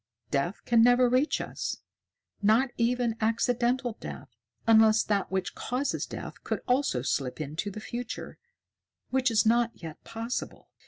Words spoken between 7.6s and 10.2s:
the future, which is not yet